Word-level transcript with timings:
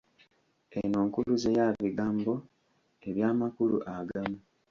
Eno 0.79 0.99
nkuluze 1.07 1.49
ya 1.57 1.67
bigambo 1.81 2.33
eby’amakulu 3.07 3.77
agamu. 3.97 4.37